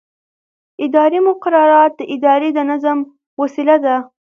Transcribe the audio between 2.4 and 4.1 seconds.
د نظم وسیله ده.